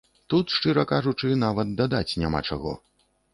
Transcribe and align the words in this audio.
Тут, 0.33 0.53
шчыра 0.59 0.85
кажучы, 0.91 1.29
нават 1.43 1.75
дадаць 1.83 2.17
няма 2.23 2.43
чаго. 2.49 2.73